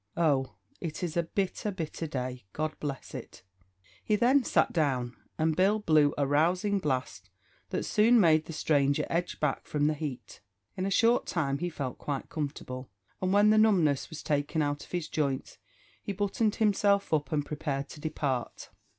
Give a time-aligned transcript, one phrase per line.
[0.17, 3.43] Oh, it _is a bitter, bitter day; God bless it!"_
[4.03, 7.29] He then sat down, and Bill blew a rousing blast
[7.69, 10.41] that soon made the stranger edge back from the heat.
[10.75, 12.89] In a short time he felt quite comfortable,
[13.21, 15.59] and when the numbness was taken out of his joints,
[16.01, 18.71] he buttoned himself up and prepared to depart.